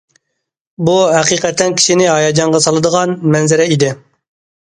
بۇ، 0.87 0.93
ھەقىقەتەن 1.15 1.75
كىشىنى 1.81 2.07
ھاياجانغا 2.13 2.61
سالىدىغان 2.67 3.13
مەنزىرە 3.37 3.69
ئىدى. 3.75 3.91